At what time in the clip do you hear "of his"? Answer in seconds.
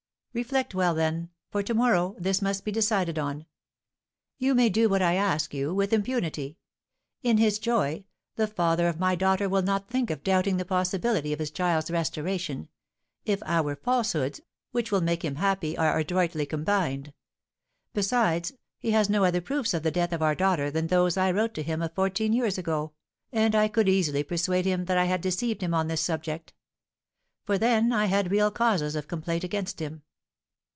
11.33-11.51